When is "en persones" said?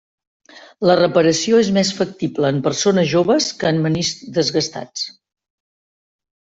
2.55-3.11